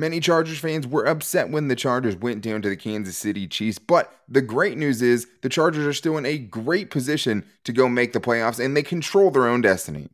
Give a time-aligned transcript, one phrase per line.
[0.00, 3.78] Many Chargers fans were upset when the Chargers went down to the Kansas City Chiefs,
[3.78, 7.86] but the great news is the Chargers are still in a great position to go
[7.86, 10.08] make the playoffs and they control their own destiny.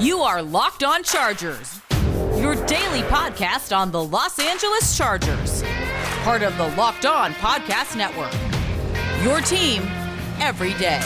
[0.00, 1.80] You are Locked On Chargers,
[2.36, 5.64] your daily podcast on the Los Angeles Chargers,
[6.22, 8.32] part of the Locked On Podcast Network.
[9.24, 9.82] Your team
[10.38, 11.02] every day.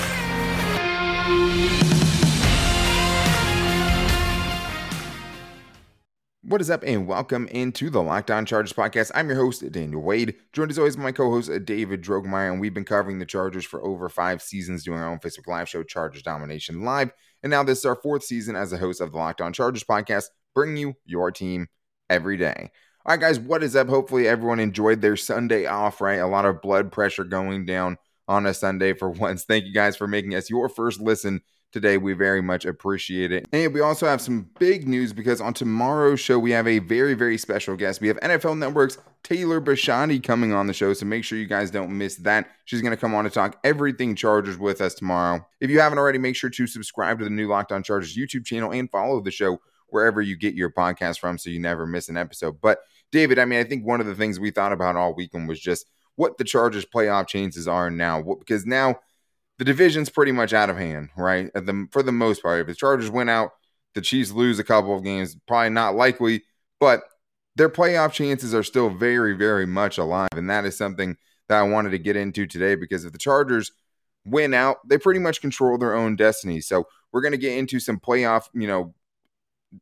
[6.53, 9.11] What is up, and welcome into the Locked On Chargers podcast.
[9.15, 12.61] I'm your host, Daniel Wade, joined as always by my co host, David Drogemeyer, and
[12.61, 15.83] we've been covering the Chargers for over five seasons doing our own Facebook Live show,
[15.83, 17.11] Chargers Domination Live.
[17.43, 19.83] And now this is our fourth season as a host of the Locked On Chargers
[19.83, 20.25] podcast,
[20.55, 21.69] bringing you your team
[22.11, 22.71] every day.
[23.07, 23.89] All right, guys, what is up?
[23.89, 26.17] Hopefully, everyone enjoyed their Sunday off, right?
[26.17, 27.97] A lot of blood pressure going down
[28.29, 29.45] on a Sunday for once.
[29.45, 31.97] Thank you guys for making us your first listen today.
[31.97, 33.49] We very much appreciate it.
[33.53, 37.15] And we also have some big news because on tomorrow's show, we have a very,
[37.15, 38.01] very special guest.
[38.01, 40.93] We have NFL Network's Taylor Bisciotti coming on the show.
[40.93, 42.51] So make sure you guys don't miss that.
[42.67, 45.45] She's going to come on to talk everything Chargers with us tomorrow.
[45.61, 48.45] If you haven't already, make sure to subscribe to the new Locked On Chargers YouTube
[48.45, 49.59] channel and follow the show
[49.89, 52.61] wherever you get your podcast from so you never miss an episode.
[52.61, 52.81] But
[53.11, 55.61] David, I mean, I think one of the things we thought about all weekend was
[55.61, 58.97] just what the Chargers playoff chances are now because now
[59.59, 61.53] the division's pretty much out of hand, right?
[61.55, 63.51] The, for the most part, if the Chargers win out,
[63.95, 66.43] the Chiefs lose a couple of games, probably not likely,
[66.81, 67.03] but
[67.57, 70.31] their playoff chances are still very, very much alive.
[70.33, 71.17] And that is something
[71.49, 73.73] that I wanted to get into today because if the Chargers
[74.25, 76.61] win out, they pretty much control their own destiny.
[76.61, 78.95] So we're going to get into some playoff, you know,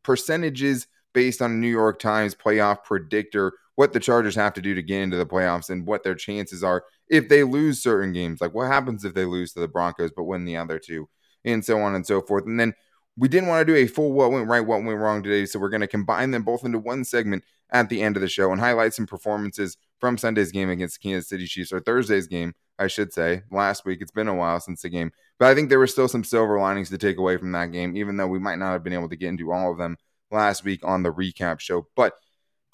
[0.02, 4.82] percentages based on New York Times playoff predictor, what the Chargers have to do to
[4.82, 8.38] get into the playoffs and what their chances are if they lose certain games.
[8.38, 11.08] Like what happens if they lose to the Broncos but win the other two,
[11.46, 12.44] and so on and so forth.
[12.44, 12.74] And then
[13.16, 15.46] we didn't want to do a full what went right, what went wrong today.
[15.46, 17.42] So we're going to combine them both into one segment
[17.72, 21.08] at the end of the show and highlight some performances from Sunday's game against the
[21.08, 23.44] Kansas City Chiefs or Thursday's game, I should say.
[23.50, 26.06] Last week, it's been a while since the game, but I think there were still
[26.06, 28.84] some silver linings to take away from that game, even though we might not have
[28.84, 29.96] been able to get into all of them
[30.30, 31.86] last week on the recap show.
[31.96, 32.12] But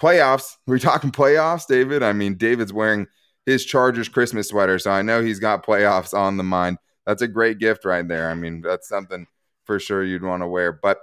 [0.01, 2.03] playoffs, we're talking playoffs, David.
[2.03, 3.07] I mean, David's wearing
[3.45, 6.79] his Chargers Christmas sweater, so I know he's got playoffs on the mind.
[7.07, 8.31] That's a great gift right there.
[8.31, 9.27] I mean, that's something
[9.65, 10.73] for sure you'd want to wear.
[10.73, 10.99] But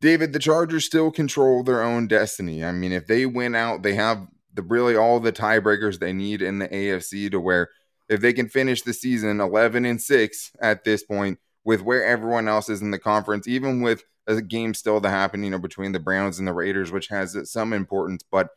[0.00, 2.64] David, the Chargers still control their own destiny.
[2.64, 6.42] I mean, if they win out, they have the really all the tiebreakers they need
[6.42, 7.70] in the AFC to where
[8.08, 12.46] if they can finish the season 11 and 6 at this point with where everyone
[12.46, 15.92] else is in the conference, even with a game still to happen, you know, between
[15.92, 18.48] the Browns and the Raiders, which has some importance, but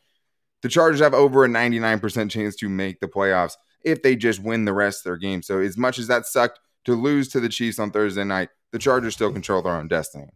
[0.61, 3.53] the Chargers have over a 99% chance to make the playoffs
[3.83, 5.47] if they just win the rest of their games.
[5.47, 8.79] So as much as that sucked to lose to the Chiefs on Thursday night, the
[8.79, 10.27] Chargers still control their own destiny.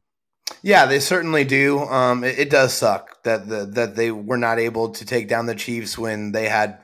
[0.62, 1.80] Yeah, they certainly do.
[1.80, 5.46] Um, it, it, does suck that the, that they were not able to take down
[5.46, 6.80] the Chiefs when they had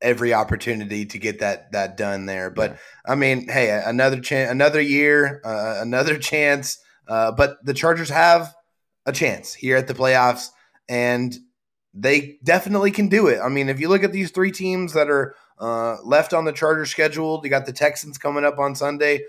[0.00, 2.50] every opportunity to get that that done there.
[2.50, 2.78] But yeah.
[3.06, 6.78] I mean, hey, another chance, another year, uh, another chance.
[7.12, 8.54] Uh, but the Chargers have
[9.04, 10.48] a chance here at the playoffs,
[10.88, 11.36] and
[11.92, 13.38] they definitely can do it.
[13.38, 16.52] I mean, if you look at these three teams that are uh, left on the
[16.52, 19.24] Chargers schedule, you got the Texans coming up on Sunday.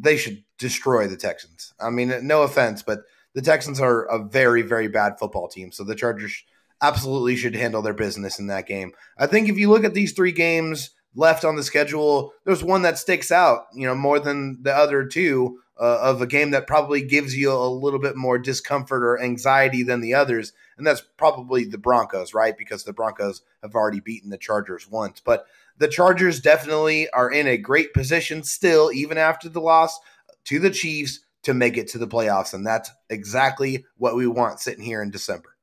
[0.00, 1.74] They should destroy the Texans.
[1.78, 3.00] I mean, no offense, but
[3.34, 5.70] the Texans are a very, very bad football team.
[5.70, 6.42] So the Chargers
[6.80, 8.92] absolutely should handle their business in that game.
[9.18, 12.80] I think if you look at these three games left on the schedule, there's one
[12.82, 16.66] that sticks out, you know, more than the other two uh, of a game that
[16.66, 20.52] probably gives you a little bit more discomfort or anxiety than the others.
[20.76, 22.56] And that's probably the Broncos, right?
[22.56, 25.20] Because the Broncos have already beaten the Chargers once.
[25.20, 25.46] But
[25.78, 29.98] the Chargers definitely are in a great position still, even after the loss
[30.44, 32.52] to the Chiefs, to make it to the playoffs.
[32.52, 35.54] And that's exactly what we want sitting here in December.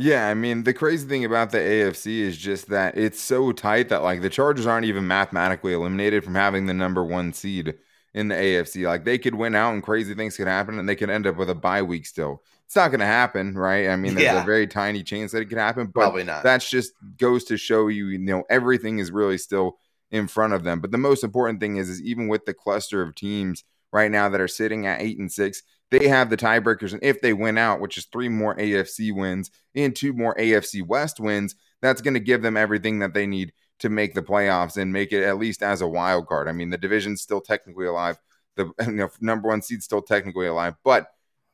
[0.00, 3.88] Yeah, I mean, the crazy thing about the AFC is just that it's so tight
[3.88, 7.74] that like the Chargers aren't even mathematically eliminated from having the number one seed
[8.14, 8.86] in the AFC.
[8.86, 11.36] Like they could win out and crazy things could happen and they could end up
[11.36, 12.42] with a bye week still.
[12.66, 13.88] It's not going to happen, right?
[13.88, 14.42] I mean, there's yeah.
[14.42, 16.42] a very tiny chance that it could happen, but Probably not.
[16.42, 19.78] that's just goes to show you, you know, everything is really still
[20.10, 20.80] in front of them.
[20.80, 24.28] But the most important thing is, is even with the cluster of teams right now
[24.28, 26.92] that are sitting at eight and six, they have the tiebreakers.
[26.92, 30.86] And if they win out, which is three more AFC wins and two more AFC
[30.86, 34.76] West wins, that's going to give them everything that they need to make the playoffs
[34.76, 36.48] and make it at least as a wild card.
[36.48, 38.18] I mean, the division's still technically alive.
[38.56, 41.08] The you know, number one seed's still technically alive, but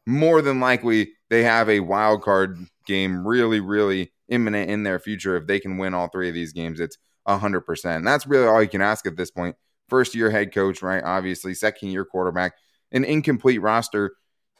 [0.06, 5.36] more than likely they have a wild card game really, really imminent in their future
[5.36, 6.80] if they can win all three of these games.
[6.80, 8.04] It's hundred percent.
[8.04, 9.54] That's really all you can ask at this point.
[9.54, 11.02] point first year head coach, right?
[11.02, 12.54] Obviously, second year quarterback,
[12.92, 14.12] an incomplete roster.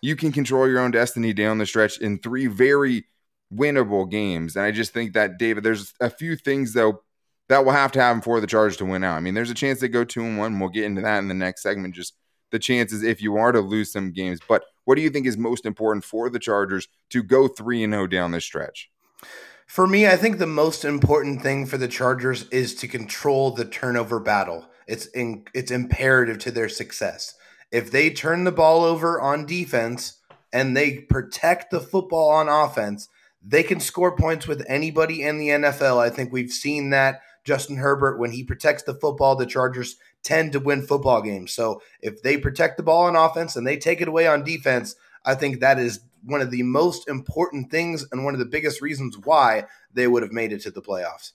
[0.02, 3.06] You can control your own destiny down the stretch in three very
[3.52, 4.56] winnable games.
[4.56, 7.02] And I just think that, David, there's a few things, though,
[7.49, 9.17] that will have to happen for the Chargers to win out.
[9.17, 10.58] I mean, there's a chance they go two and one.
[10.58, 11.94] We'll get into that in the next segment.
[11.94, 12.14] Just
[12.50, 14.41] the chances if you are to lose some games.
[14.46, 17.93] But what do you think is most important for the Chargers to go three and
[17.93, 18.91] zero down this stretch?
[19.67, 23.64] For me, I think the most important thing for the Chargers is to control the
[23.64, 24.67] turnover battle.
[24.87, 27.35] It's in, it's imperative to their success.
[27.73, 30.19] If they turn the ball over on defense
[30.52, 33.08] and they protect the football on offense,
[33.43, 35.99] they can score points with anybody in the NFL.
[35.99, 40.52] I think we've seen that Justin Herbert when he protects the football, the Chargers tend
[40.52, 41.52] to win football games.
[41.52, 44.96] So if they protect the ball on offense and they take it away on defense,
[45.25, 48.81] I think that is one of the most important things and one of the biggest
[48.81, 51.32] reasons why they would have made it to the playoffs.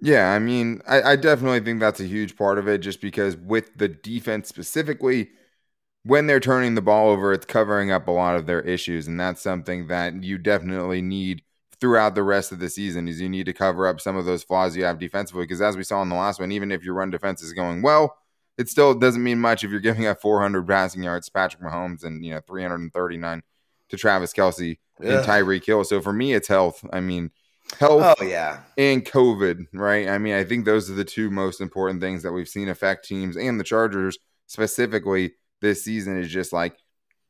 [0.00, 3.34] Yeah, I mean, I, I, definitely think that's a huge part of it just because
[3.34, 5.30] with the defense specifically,
[6.02, 9.06] when they're turning the ball over, it's covering up a lot of their issues.
[9.06, 11.42] And that's something that you definitely need
[11.80, 14.42] throughout the rest of the season is you need to cover up some of those
[14.42, 15.44] flaws you have defensively.
[15.44, 17.82] Because as we saw in the last one, even if your run defense is going
[17.82, 18.16] well,
[18.58, 22.04] it still doesn't mean much if you're giving up 400 passing yards to Patrick Mahomes
[22.04, 23.42] and you know 339
[23.88, 25.18] to Travis Kelce yeah.
[25.18, 25.84] and Tyreek Hill.
[25.84, 26.84] So for me, it's health.
[26.92, 27.30] I mean,
[27.78, 28.16] health.
[28.18, 29.66] Oh yeah, and COVID.
[29.72, 30.08] Right.
[30.08, 33.06] I mean, I think those are the two most important things that we've seen affect
[33.06, 36.18] teams and the Chargers specifically this season.
[36.18, 36.76] Is just like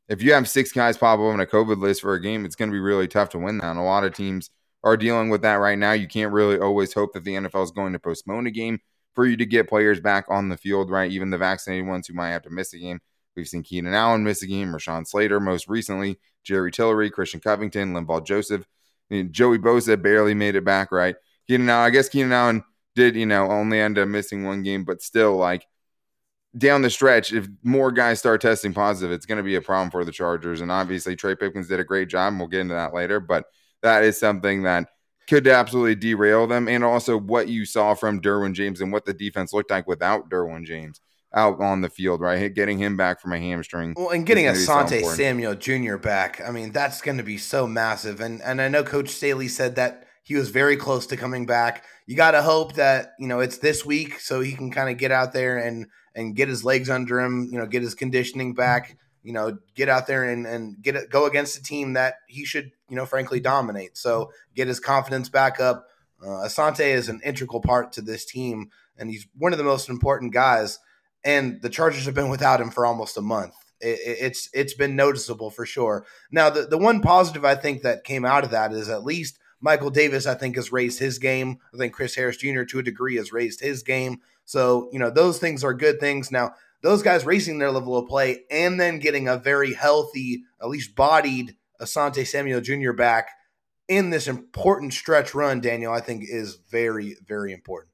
[0.09, 2.57] if you have six guys pop up on a COVID list for a game, it's
[2.57, 3.71] going to be really tough to win that.
[3.71, 4.51] And a lot of teams
[4.85, 5.93] are dealing with that right now.
[5.93, 8.79] You can't really always hope that the NFL is going to postpone a game
[9.15, 11.11] for you to get players back on the field, right?
[11.11, 13.01] Even the vaccinated ones who might have to miss a game.
[13.35, 17.93] We've seen Keenan Allen miss a game, Rashawn Slater most recently, Jerry Tillery, Christian Covington,
[17.93, 18.67] Linval Joseph.
[19.31, 21.17] Joey Bosa barely made it back, right?
[21.47, 22.65] Keenan Allen, I guess Keenan Allen
[22.95, 25.67] did, you know, only end up missing one game, but still, like,
[26.57, 29.91] down the stretch, if more guys start testing positive, it's going to be a problem
[29.91, 30.61] for the Chargers.
[30.61, 32.33] And obviously, Trey Pipkins did a great job.
[32.33, 33.47] And we'll get into that later, but
[33.83, 34.89] that is something that
[35.29, 36.69] could absolutely derail them.
[36.69, 40.31] And also, what you saw from Derwin James and what the defense looked like without
[40.31, 41.01] Derwin James
[41.35, 42.55] out on the field, right?
[42.55, 43.95] Getting him back from a hamstring.
[43.97, 45.97] Well, and getting Asante so Samuel Jr.
[45.97, 48.21] back, I mean, that's going to be so massive.
[48.21, 51.85] And and I know Coach Staley said that he was very close to coming back.
[52.07, 54.97] You got to hope that you know it's this week so he can kind of
[54.97, 57.49] get out there and and get his legs under him.
[57.53, 58.97] You know, get his conditioning back.
[59.23, 62.45] You know, get out there and and get it, go against a team that he
[62.45, 63.97] should you know frankly dominate.
[63.97, 65.87] So get his confidence back up.
[66.21, 69.89] Uh, Asante is an integral part to this team, and he's one of the most
[69.89, 70.79] important guys.
[71.25, 73.55] And the Chargers have been without him for almost a month.
[73.81, 76.07] It, it's it's been noticeable for sure.
[76.31, 79.39] Now, the the one positive I think that came out of that is at least
[79.61, 81.59] Michael Davis, I think, has raised his game.
[81.75, 82.63] I think Chris Harris Jr.
[82.63, 84.21] to a degree has raised his game.
[84.47, 86.33] So, you know, those things are good things.
[86.33, 90.69] Now, those guys raising their level of play and then getting a very healthy, at
[90.69, 92.93] least bodied Asante Samuel Jr.
[92.93, 93.29] back
[93.89, 97.93] in this important stretch run, Daniel, I think is very, very important.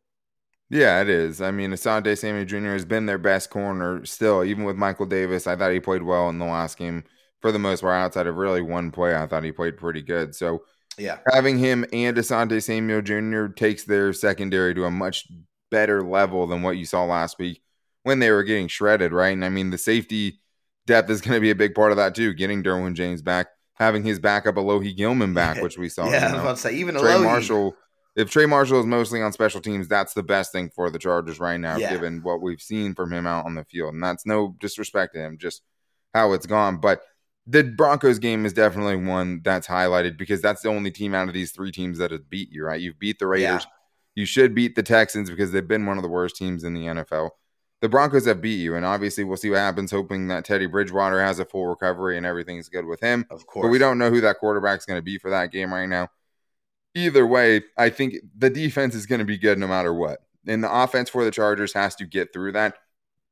[0.70, 1.42] Yeah, it is.
[1.42, 2.72] I mean, Asante Samuel Jr.
[2.72, 5.46] has been their best corner still, even with Michael Davis.
[5.46, 7.04] I thought he played well in the last game
[7.40, 7.94] for the most part.
[7.94, 10.34] Outside of really one play, I thought he played pretty good.
[10.34, 10.64] So,
[10.96, 11.18] yeah.
[11.30, 13.52] Having him and Asante Samuel Jr.
[13.52, 15.26] takes their secondary to a much
[15.72, 17.60] better level than what you saw last week
[18.04, 19.32] when they were getting shredded, right?
[19.32, 20.40] And I mean, the safety
[20.86, 22.34] depth is going to be a big part of that too.
[22.34, 26.04] Getting Derwin James back, having his backup Alohi Gilman back, which we saw.
[26.10, 27.24] yeah, you know, I was about to say even Trey Alohi.
[27.24, 27.76] Marshall.
[28.14, 31.40] If Trey Marshall is mostly on special teams, that's the best thing for the Chargers
[31.40, 31.90] right now, yeah.
[31.90, 33.94] given what we've seen from him out on the field.
[33.94, 35.62] And that's no disrespect to him, just
[36.12, 36.76] how it's gone.
[36.76, 37.00] But
[37.46, 41.34] the Broncos game is definitely one that's highlighted because that's the only team out of
[41.34, 42.80] these three teams that has beat you, right?
[42.80, 43.62] You've beat the Raiders.
[43.64, 43.70] Yeah.
[44.14, 46.82] You should beat the Texans because they've been one of the worst teams in the
[46.82, 47.30] NFL.
[47.80, 51.20] The Broncos have beat you, and obviously we'll see what happens, hoping that Teddy Bridgewater
[51.20, 53.26] has a full recovery and everything's good with him.
[53.28, 53.64] Of course.
[53.64, 56.08] But we don't know who that quarterback's going to be for that game right now.
[56.94, 60.20] Either way, I think the defense is going to be good no matter what.
[60.46, 62.76] And the offense for the Chargers has to get through that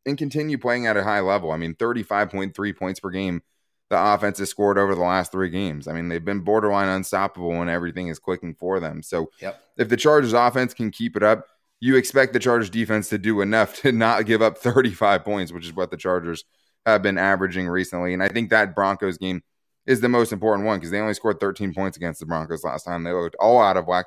[0.06, 1.52] and continue playing at a high level.
[1.52, 3.42] I mean, 35.3 points per game
[3.90, 5.88] the offense has scored over the last three games.
[5.88, 9.02] I mean, they've been borderline unstoppable when everything is clicking for them.
[9.02, 9.60] So yep.
[9.76, 11.44] if the Chargers offense can keep it up,
[11.80, 15.66] you expect the Chargers defense to do enough to not give up 35 points, which
[15.66, 16.44] is what the Chargers
[16.86, 18.14] have been averaging recently.
[18.14, 19.42] And I think that Broncos game
[19.86, 22.84] is the most important one because they only scored 13 points against the Broncos last
[22.84, 23.02] time.
[23.02, 24.06] They looked all out of whack.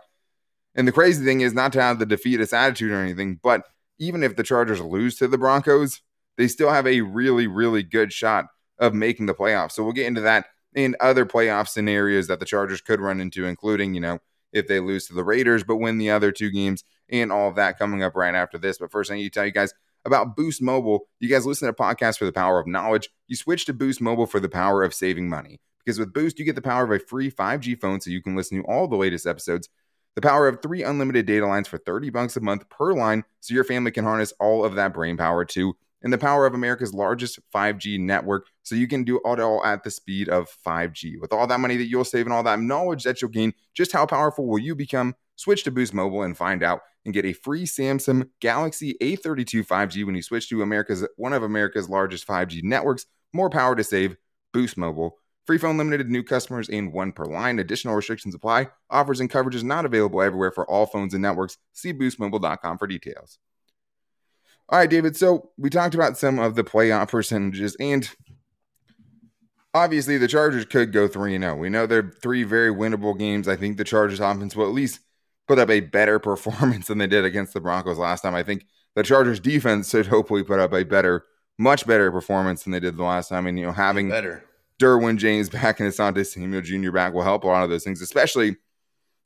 [0.75, 3.63] And the crazy thing is not to have the defeatist attitude or anything, but
[3.99, 6.01] even if the Chargers lose to the Broncos,
[6.37, 8.45] they still have a really, really good shot
[8.83, 9.71] of making the playoffs.
[9.71, 13.45] So we'll get into that in other playoff scenarios that the Chargers could run into,
[13.45, 14.19] including, you know,
[14.51, 17.55] if they lose to the Raiders but win the other two games and all of
[17.55, 18.77] that coming up right after this.
[18.77, 19.73] But first, I need to tell you guys
[20.03, 21.07] about Boost Mobile.
[21.21, 23.09] You guys listen to podcasts for the power of knowledge.
[23.27, 25.61] You switch to Boost Mobile for the power of saving money.
[25.83, 28.35] Because with Boost, you get the power of a free 5G phone so you can
[28.35, 29.69] listen to all the latest episodes,
[30.15, 33.53] the power of three unlimited data lines for 30 bucks a month per line so
[33.53, 36.93] your family can harness all of that brain power too, and the power of America's
[36.93, 41.19] largest 5G network so you can do it all at the speed of 5G.
[41.19, 43.91] With all that money that you'll save and all that knowledge that you'll gain, just
[43.91, 45.15] how powerful will you become?
[45.35, 50.05] Switch to Boost Mobile and find out and get a free Samsung Galaxy A32 5G
[50.05, 53.05] when you switch to America's one of America's largest 5G networks.
[53.33, 54.15] More power to save.
[54.53, 55.17] Boost Mobile.
[55.45, 57.59] Free phone limited to new customers and one per line.
[57.59, 58.69] Additional restrictions apply.
[58.89, 61.57] Offers and coverages not available everywhere for all phones and networks.
[61.73, 63.39] See boostmobile.com for details.
[64.69, 65.15] All right, David.
[65.15, 68.09] So we talked about some of the playoff percentages, and
[69.73, 71.55] obviously the Chargers could go 3 and 0.
[71.57, 73.47] We know they're three very winnable games.
[73.47, 74.99] I think the Chargers offense will at least
[75.47, 78.35] put up a better performance than they did against the Broncos last time.
[78.35, 78.65] I think
[78.95, 81.25] the Chargers defense should hopefully put up a better,
[81.57, 83.47] much better performance than they did the last time.
[83.47, 84.43] And, you know, having better
[84.79, 86.91] Derwin James back and Asante Samuel Jr.
[86.91, 88.57] back will help a lot of those things, especially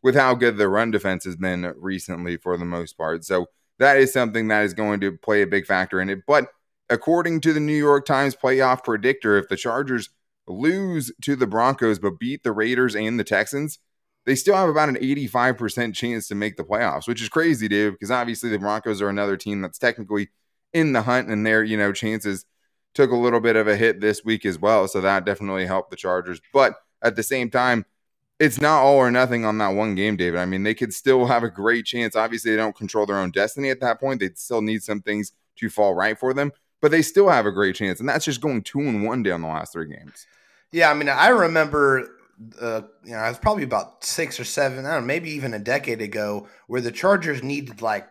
[0.03, 3.25] with how good the run defense has been recently for the most part.
[3.25, 3.47] So
[3.79, 6.19] that is something that is going to play a big factor in it.
[6.27, 6.47] But
[6.89, 10.09] according to the New York Times playoff predictor, if the Chargers
[10.47, 13.79] lose to the Broncos but beat the Raiders and the Texans,
[14.25, 17.93] they still have about an 85% chance to make the playoffs, which is crazy, dude,
[17.93, 20.29] because obviously the Broncos are another team that's technically
[20.73, 22.45] in the hunt and their, you know, chances–
[22.97, 24.87] took a little bit of a hit this week as well.
[24.87, 26.41] So that definitely helped the Chargers.
[26.51, 27.85] But at the same time,
[28.39, 30.39] it's not all or nothing on that one game, David.
[30.39, 32.15] I mean, they could still have a great chance.
[32.15, 34.19] Obviously, they don't control their own destiny at that point.
[34.19, 36.51] They still need some things to fall right for them,
[36.81, 37.99] but they still have a great chance.
[37.99, 40.27] And that's just going two and one down the last three games.
[40.71, 42.07] Yeah, I mean, I remember,
[42.61, 45.53] uh, you know, I was probably about six or seven, I don't know, maybe even
[45.53, 48.07] a decade ago, where the Chargers needed like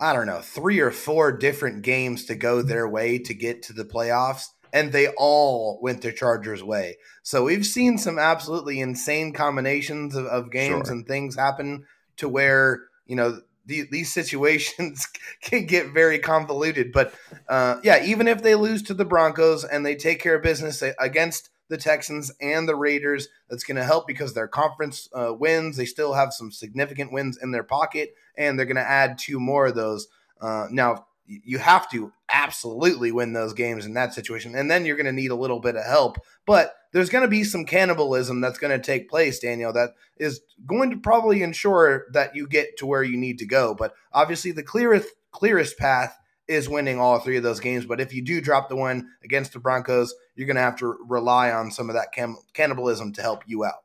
[0.00, 3.72] I don't know, three or four different games to go their way to get to
[3.72, 6.96] the playoffs, and they all went the Chargers' way.
[7.22, 10.94] So we've seen some absolutely insane combinations of, of games sure.
[10.94, 11.84] and things happen
[12.16, 15.06] to where, you know, the, these situations
[15.42, 16.92] can get very convoluted.
[16.92, 17.14] But
[17.48, 20.82] uh, yeah, even if they lose to the Broncos and they take care of business
[20.98, 25.76] against the Texans and the Raiders, that's going to help because their conference uh, wins.
[25.76, 29.38] They still have some significant wins in their pocket and they're going to add two
[29.38, 30.08] more of those.
[30.40, 34.96] Uh, now, you have to absolutely win those games in that situation, and then you're
[34.96, 36.16] going to need a little bit of help.
[36.46, 40.40] But there's going to be some cannibalism that's going to take place, Daniel, that is
[40.66, 43.74] going to probably ensure that you get to where you need to go.
[43.74, 46.18] But obviously, the clearest clearest path
[46.48, 47.84] is winning all three of those games.
[47.84, 50.96] But if you do drop the one against the Broncos, you're going to have to
[51.06, 53.84] rely on some of that cam- cannibalism to help you out.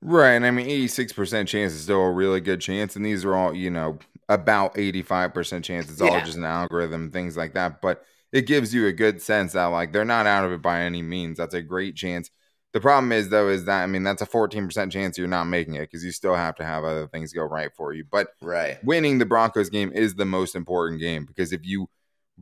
[0.00, 0.34] Right.
[0.34, 2.94] And I mean, 86% chance is still a really good chance.
[2.94, 5.90] And these are all, you know, about 85% chance.
[5.90, 6.08] It's yeah.
[6.08, 7.80] all just an algorithm, things like that.
[7.80, 10.80] But it gives you a good sense that, like, they're not out of it by
[10.80, 11.38] any means.
[11.38, 12.30] That's a great chance.
[12.72, 15.74] The problem is, though, is that, I mean, that's a 14% chance you're not making
[15.74, 18.04] it because you still have to have other things go right for you.
[18.10, 18.82] But right.
[18.84, 21.88] winning the Broncos game is the most important game because if you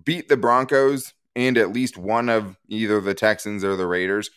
[0.03, 4.31] beat the Broncos and at least one of either the Texans or the Raiders,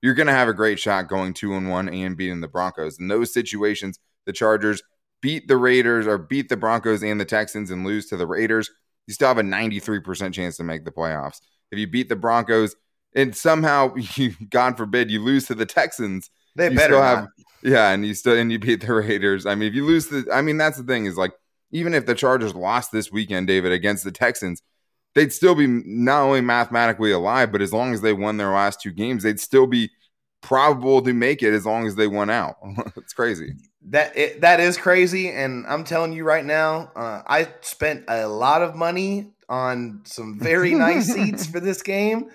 [0.00, 2.98] you're going to have a great shot going two and one and beating the Broncos.
[2.98, 4.82] In those situations, the Chargers
[5.24, 8.70] beat the Raiders or beat the Broncos and the Texans and lose to the Raiders,
[9.06, 11.40] you still have a 93% chance to make the playoffs.
[11.72, 12.76] If you beat the Broncos
[13.16, 17.30] and somehow you, God forbid, you lose to the Texans, they better have, not.
[17.62, 19.46] yeah, and you still and you beat the Raiders.
[19.46, 21.32] I mean, if you lose the, I mean, that's the thing is like
[21.70, 24.62] even if the Chargers lost this weekend, David, against the Texans,
[25.14, 28.82] they'd still be not only mathematically alive, but as long as they won their last
[28.82, 29.90] two games, they'd still be
[30.42, 32.56] probable to make it as long as they won out.
[32.96, 33.54] it's crazy.
[33.88, 38.26] That it, that is crazy, and I'm telling you right now, uh, I spent a
[38.26, 42.30] lot of money on some very nice seats for this game.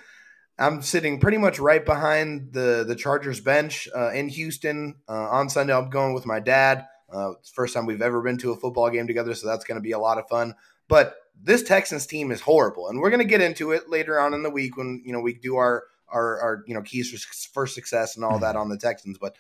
[0.60, 5.50] I'm sitting pretty much right behind the the Chargers bench uh, in Houston uh, on
[5.50, 5.74] Sunday.
[5.74, 6.86] I'm going with my dad.
[7.12, 9.82] Uh, first time we've ever been to a football game together, so that's going to
[9.82, 10.54] be a lot of fun.
[10.88, 14.34] But this Texans team is horrible, and we're going to get into it later on
[14.34, 17.18] in the week when you know we do our our, our you know keys for,
[17.54, 18.62] for success and all that mm-hmm.
[18.62, 19.18] on the Texans.
[19.18, 19.36] But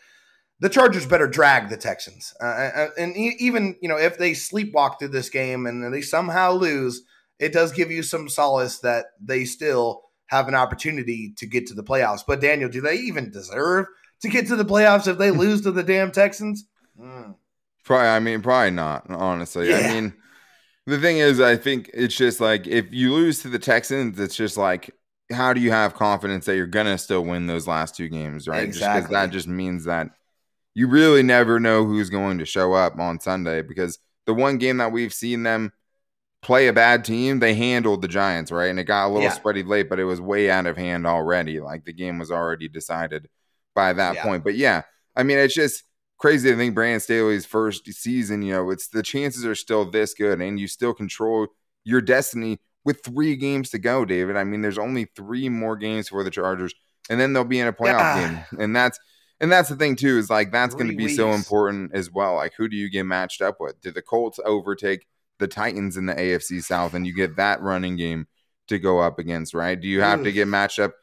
[0.59, 4.31] the Chargers better drag the Texans, uh, uh, uh and even you know if they
[4.31, 7.03] sleepwalk through this game and they somehow lose,
[7.39, 11.73] it does give you some solace that they still have an opportunity to get to
[11.73, 12.21] the playoffs.
[12.27, 13.87] But Daniel, do they even deserve
[14.21, 16.65] to get to the playoffs if they lose to the damn Texans?
[16.99, 17.35] Mm.
[17.83, 19.09] Probably, I mean, probably not.
[19.09, 19.77] Honestly, yeah.
[19.77, 20.13] I mean
[20.89, 24.35] the thing is, I think it's just like if you lose to the Texans, it's
[24.35, 24.91] just like
[25.31, 28.63] how do you have confidence that you're gonna still win those last two games, right?
[28.63, 29.01] Exactly.
[29.01, 30.09] Just because that just means that
[30.79, 34.77] you really never know who's going to show up on Sunday because the one game
[34.77, 35.73] that we've seen them
[36.41, 38.69] play a bad team, they handled the Giants, right?
[38.69, 39.35] And it got a little Yeah.
[39.35, 41.59] spready late, but it was way out of hand already.
[41.59, 43.27] Like the game was already decided
[43.75, 44.23] by that Yeah.
[44.23, 44.45] point.
[44.45, 44.83] But yeah,
[45.17, 45.83] I mean, it's just
[46.17, 50.13] crazy to think Brandon Staley's first season, you know, it's the chances are still this
[50.13, 51.47] good and you still control
[51.83, 54.37] your destiny with three games to go, David.
[54.37, 56.73] I mean, there's only three more games for the Chargers,
[57.09, 58.27] and then they'll be in a playoff Yeah.
[58.27, 58.45] game.
[58.57, 58.97] And that's
[59.39, 62.35] and that's the thing too, is like that's going to be so important as well.
[62.35, 63.79] Like, who do you get matched up with?
[63.81, 65.07] Do the Colts overtake
[65.39, 68.27] the Titans in the AFC South, and you get that running game
[68.67, 69.79] to go up against, right?
[69.79, 70.93] Do you have to get matched up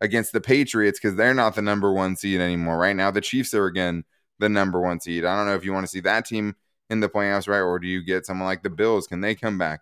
[0.00, 2.78] against the Patriots because they're not the number one seed anymore?
[2.78, 4.04] Right now, the Chiefs are again
[4.38, 5.24] the number one seed.
[5.24, 6.56] I don't know if you want to see that team
[6.90, 7.60] in the playoffs, right?
[7.60, 9.06] Or do you get someone like the Bills?
[9.06, 9.80] Can they come back?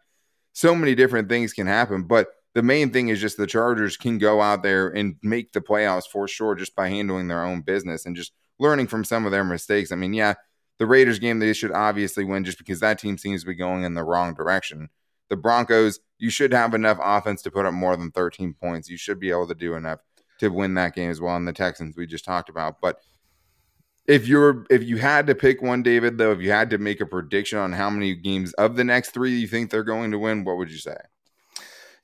[0.53, 4.19] So many different things can happen, but the main thing is just the Chargers can
[4.19, 8.05] go out there and make the playoffs for sure just by handling their own business
[8.05, 9.91] and just learning from some of their mistakes.
[9.91, 10.35] I mean, yeah,
[10.79, 13.85] the Raiders game they should obviously win just because that team seems to be going
[13.85, 14.91] in the wrong direction.
[15.31, 18.91] The Broncos, you should have enough offense to put up more than 13 points.
[18.91, 20.01] You should be able to do enough
[20.41, 21.37] to win that game as well.
[21.37, 22.99] And the Texans we just talked about, but
[24.07, 27.01] if you're if you had to pick one, David, though, if you had to make
[27.01, 30.19] a prediction on how many games of the next three you think they're going to
[30.19, 30.97] win, what would you say?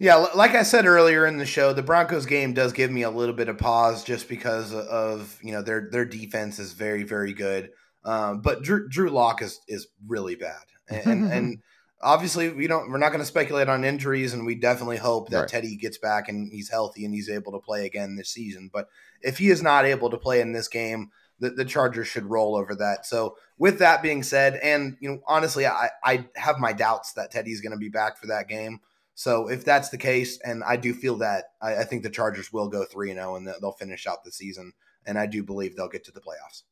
[0.01, 3.11] Yeah, like I said earlier in the show, the Broncos game does give me a
[3.11, 7.33] little bit of pause just because of you know their their defense is very very
[7.33, 7.71] good,
[8.05, 11.59] um, but Drew Drew Lock is is really bad, and and,
[12.01, 15.41] obviously we don't we're not going to speculate on injuries, and we definitely hope that
[15.41, 15.49] Right.
[15.49, 18.71] Teddy gets back and he's healthy and he's able to play again this season.
[18.73, 18.89] But
[19.21, 22.57] if he is not able to play in this game, the, the Chargers should roll
[22.57, 23.05] over that.
[23.05, 27.33] So with that being said, and you know honestly, I I have my doubts that
[27.33, 28.81] Teddy's going to be back for that game.
[29.19, 32.53] So if that's the case, and I do feel that, I, I think the Chargers
[32.53, 34.73] will go three and zero, and they'll finish out the season.
[35.07, 36.63] And I do believe they'll get to the playoffs.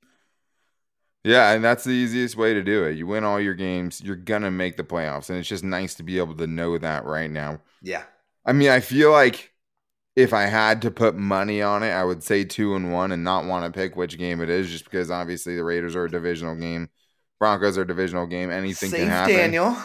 [1.24, 2.96] Yeah, and that's the easiest way to do it.
[2.96, 6.04] You win all your games, you're gonna make the playoffs, and it's just nice to
[6.04, 7.58] be able to know that right now.
[7.82, 8.04] Yeah,
[8.44, 9.52] I mean, I feel like
[10.14, 13.24] if I had to put money on it, I would say two and one and
[13.24, 16.10] not want to pick which game it is, just because obviously the Raiders are a
[16.10, 16.90] divisional game,
[17.40, 19.34] Broncos are a divisional game, anything Safe can happen.
[19.34, 19.76] Daniel.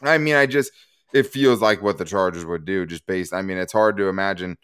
[0.00, 0.70] I mean, I just
[1.14, 3.34] it feels like what the Chargers would do, just based.
[3.34, 4.58] I mean, it's hard to imagine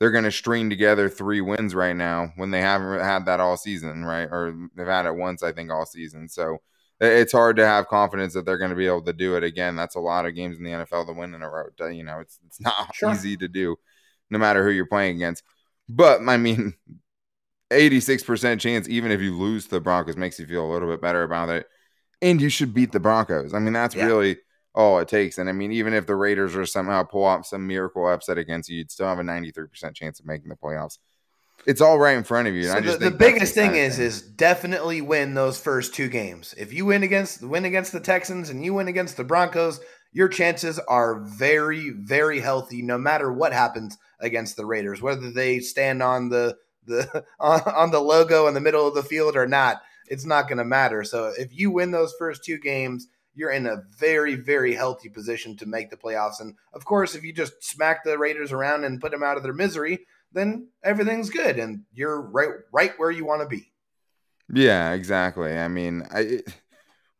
[0.00, 3.56] they're going to string together three wins right now when they haven't had that all
[3.58, 4.28] season, right?
[4.30, 6.28] Or they've had it once, I think, all season.
[6.28, 6.58] So
[7.00, 9.76] it's hard to have confidence that they're going to be able to do it again.
[9.76, 11.66] That's a lot of games in the NFL to win in a row.
[11.90, 13.12] You know, it's it's not Sure.
[13.12, 13.76] easy to do,
[14.30, 15.42] no matter who you're playing against.
[15.88, 16.74] But I mean,
[17.70, 21.00] 86% chance, even if you lose to the Broncos, makes you feel a little bit
[21.02, 21.66] better about it.
[22.22, 23.54] And you should beat the Broncos.
[23.54, 24.06] I mean, that's Yeah.
[24.06, 24.38] really
[24.76, 25.38] all it takes.
[25.38, 28.68] And I mean, even if the Raiders are somehow pull off some miracle upset against
[28.68, 30.98] you, you'd still have a 93% chance of making the playoffs.
[31.66, 32.62] It's all right in front of you.
[32.62, 36.08] and So I just the, the biggest thing is is definitely win those first two
[36.08, 36.54] games.
[36.56, 39.80] If you win against win against the Texans and you win against the Broncos,
[40.12, 45.58] your chances are very very healthy no matter what happens against the Raiders, whether they
[45.58, 49.48] stand on the the on, on the logo in the middle of the field or
[49.48, 49.82] not.
[50.08, 51.02] It's not going to matter.
[51.02, 55.56] So if you win those first two games, you're in a very very healthy position
[55.58, 56.40] to make the playoffs.
[56.40, 59.42] And of course, if you just smack the Raiders around and put them out of
[59.42, 63.70] their misery, then everything's good and you're right right where you want to be.
[64.52, 65.56] Yeah, exactly.
[65.56, 66.48] I mean, I it-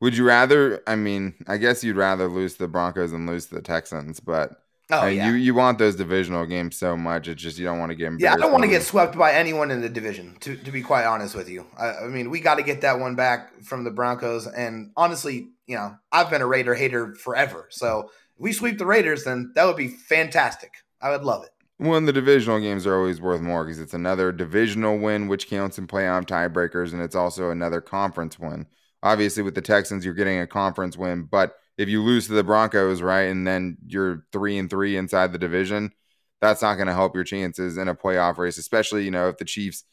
[0.00, 0.82] would you rather?
[0.86, 5.06] I mean, I guess you'd rather lose the Broncos than lose the Texans, but Oh
[5.06, 5.28] yeah.
[5.28, 7.26] you you want those divisional games so much.
[7.26, 9.32] It's just you don't want to get yeah, I don't want to get swept by
[9.32, 10.36] anyone in the division.
[10.40, 13.00] To, to be quite honest with you, I, I mean we got to get that
[13.00, 14.46] one back from the Broncos.
[14.46, 17.68] And honestly, you know, I've been a Raider hater forever.
[17.70, 20.72] So if we sweep the Raiders, then that would be fantastic.
[21.00, 21.50] I would love it.
[21.78, 25.76] Well, the divisional games are always worth more because it's another divisional win, which counts
[25.76, 28.66] in playoff tiebreakers, and it's also another conference win.
[29.02, 32.42] Obviously, with the Texans, you're getting a conference win, but if you lose to the
[32.42, 35.92] Broncos, right, and then you're three and three inside the division,
[36.40, 39.36] that's not going to help your chances in a playoff race, especially you know if
[39.36, 39.84] the Chiefs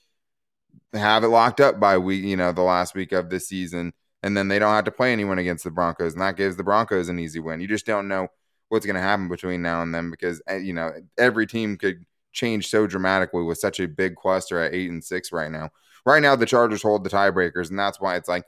[0.93, 4.36] have it locked up by week, you know, the last week of the season, and
[4.36, 7.09] then they don't have to play anyone against the Broncos, and that gives the Broncos
[7.09, 7.62] an easy win.
[7.62, 8.29] You just don't know
[8.69, 12.05] what's going to happen between now and then because eh, you know every team could
[12.31, 15.69] change so dramatically with such a big cluster at eight and six right now.
[16.05, 18.45] Right now, the Chargers hold the tiebreakers, and that's why it's like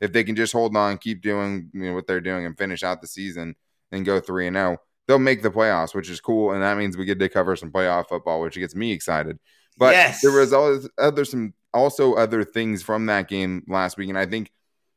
[0.00, 2.82] if they can just hold on, keep doing you know, what they're doing, and finish
[2.82, 3.56] out the season
[3.90, 6.96] and go three and zero, they'll make the playoffs, which is cool, and that means
[6.96, 9.38] we get to cover some playoff football, which gets me excited.
[9.76, 10.20] But Yes.
[10.20, 10.52] there was
[10.98, 14.50] other some also other things from that game last week, and I think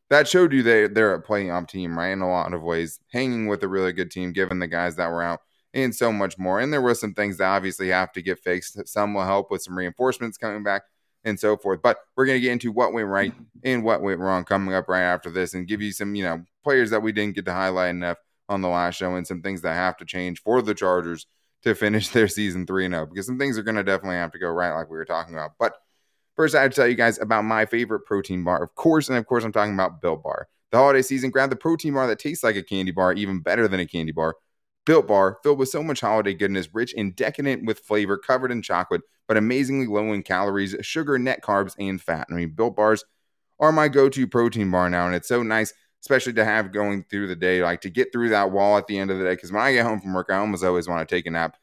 [0.09, 2.11] that showed you they they're a playoff team, right?
[2.11, 5.09] In a lot of ways, hanging with a really good team, given the guys that
[5.09, 5.41] were out,
[5.73, 6.59] and so much more.
[6.59, 8.87] And there were some things that obviously have to get fixed.
[8.87, 10.83] Some will help with some reinforcements coming back
[11.23, 11.81] and so forth.
[11.81, 15.01] But we're gonna get into what went right and what went wrong coming up right
[15.01, 17.89] after this, and give you some you know players that we didn't get to highlight
[17.89, 18.17] enough
[18.49, 21.25] on the last show and some things that have to change for the Chargers
[21.63, 24.31] to finish their season 3 and 0 because some things are going to definitely have
[24.31, 25.51] to go right, like we were talking about.
[25.59, 25.73] But
[26.37, 29.09] first, I have to tell you guys about my favorite protein bar, of course.
[29.09, 30.47] And of course, I'm talking about Built Bar.
[30.71, 33.67] The holiday season, grab the protein bar that tastes like a candy bar, even better
[33.67, 34.35] than a candy bar.
[34.85, 38.61] Built Bar, filled with so much holiday goodness, rich and decadent with flavor, covered in
[38.61, 42.27] chocolate, but amazingly low in calories, sugar, net carbs, and fat.
[42.31, 43.03] I mean, Built Bars
[43.59, 47.03] are my go to protein bar now, and it's so nice especially to have going
[47.09, 49.31] through the day, like to get through that wall at the end of the day.
[49.31, 51.57] Because when I get home from work, I almost always want to take a nap.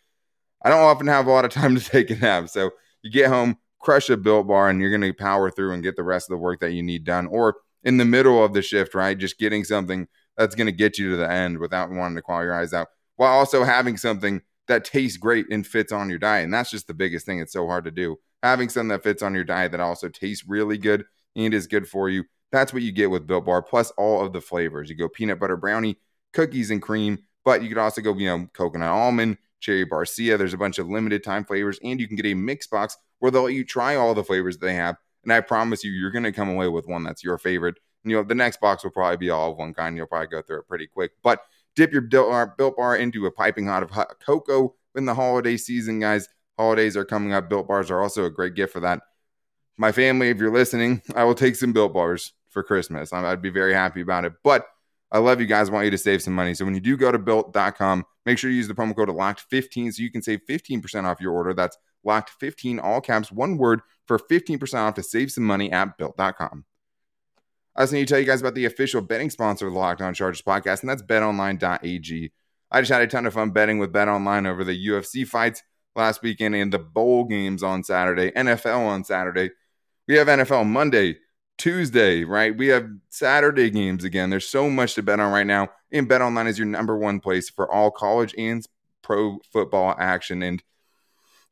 [0.63, 2.49] I don't often have a lot of time to take a nap.
[2.49, 2.71] So
[3.03, 5.97] you get home, crush a built bar, and you're going to power through and get
[5.97, 7.27] the rest of the work that you need done.
[7.27, 9.17] Or in the middle of the shift, right?
[9.17, 12.43] Just getting something that's going to get you to the end without wanting to call
[12.43, 16.45] your eyes out, while also having something that tastes great and fits on your diet.
[16.45, 17.39] And that's just the biggest thing.
[17.39, 18.17] It's so hard to do.
[18.43, 21.05] Having something that fits on your diet that also tastes really good
[21.37, 24.33] and is good for you that's what you get with Built Bar, plus all of
[24.33, 24.89] the flavors.
[24.89, 25.99] You go peanut butter brownie,
[26.33, 30.39] cookies and cream, but you could also go, you know, coconut almond, cherry barcia.
[30.39, 33.31] There's a bunch of limited time flavors, and you can get a mix box where
[33.31, 34.97] they'll let you try all the flavors they have.
[35.23, 37.77] And I promise you, you're going to come away with one that's your favorite.
[38.03, 39.97] And, you know, the next box will probably be all of one kind.
[39.97, 41.13] You'll probably go through it pretty quick.
[41.23, 41.41] But
[41.75, 46.01] dip your Built Bar into a piping hot of hot cocoa in the holiday season,
[46.01, 46.29] guys.
[46.59, 47.49] Holidays are coming up.
[47.49, 49.01] Built Bars are also a great gift for that.
[49.79, 53.11] My family, if you're listening, I will take some Built Bars for Christmas.
[53.11, 54.35] I'd be very happy about it.
[54.45, 54.67] But
[55.11, 55.71] I love you guys.
[55.71, 56.53] I want you to save some money.
[56.53, 59.95] So when you do go to built.com, make sure you use the promo code locked15
[59.95, 61.55] so you can save 15% off your order.
[61.55, 66.65] That's locked15, all caps, one word for 15% off to save some money at built.com.
[67.77, 70.01] I just need to tell you guys about the official betting sponsor of the Locked
[70.01, 72.33] On Chargers podcast, and that's betonline.ag.
[72.71, 75.63] I just had a ton of fun betting with BetOnline over the UFC fights
[75.97, 79.51] last weekend and the bowl games on Saturday, NFL on Saturday.
[80.07, 81.19] We have NFL Monday,
[81.57, 82.57] Tuesday, right?
[82.57, 84.31] We have Saturday games again.
[84.31, 85.69] There's so much to bet on right now.
[85.93, 88.67] And Bet Online is your number one place for all college and
[89.03, 90.43] pro football action.
[90.43, 90.63] And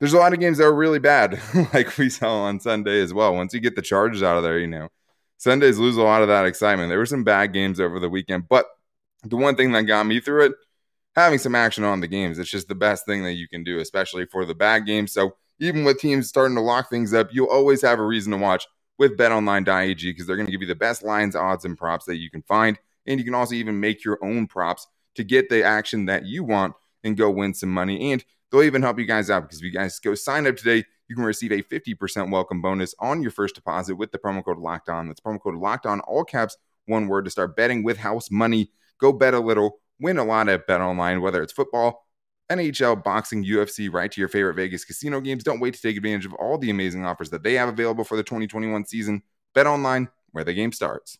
[0.02, 1.40] there's a lot of games that are really bad,
[1.72, 3.36] like we saw on Sunday as well.
[3.36, 4.88] Once you get the Chargers out of there, you know,
[5.36, 6.88] Sundays lose a lot of that excitement.
[6.88, 8.66] There were some bad games over the weekend, but
[9.22, 10.52] the one thing that got me through it,
[11.14, 12.40] having some action on the games.
[12.40, 15.12] It's just the best thing that you can do, especially for the bad games.
[15.12, 18.38] So even with teams starting to lock things up, you'll always have a reason to
[18.38, 18.66] watch
[18.98, 22.16] with betonline.ag because they're going to give you the best lines, odds, and props that
[22.16, 22.76] you can find.
[23.06, 24.84] And you can also even make your own props
[25.14, 28.10] to get the action that you want and go win some money.
[28.10, 30.84] And they'll even help you guys out because if you guys go sign up today,
[31.08, 34.58] you can receive a 50% welcome bonus on your first deposit with the promo code
[34.58, 35.08] locked on.
[35.08, 38.70] That's promo code locked on, all caps, one word to start betting with house money.
[38.98, 42.06] Go bet a little, win a lot at Bet Online, whether it's football,
[42.50, 45.42] NHL, boxing, UFC, right to your favorite Vegas casino games.
[45.42, 48.16] Don't wait to take advantage of all the amazing offers that they have available for
[48.16, 49.22] the 2021 season.
[49.54, 51.18] Bet online where the game starts.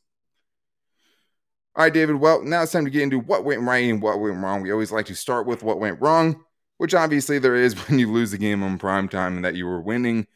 [1.75, 2.17] All right, David.
[2.17, 4.63] Well, now it's time to get into what went right and what went wrong.
[4.63, 6.45] We always like to start with what went wrong,
[6.83, 9.65] which obviously there is when you lose a game on prime time and that you
[9.65, 10.27] were winning.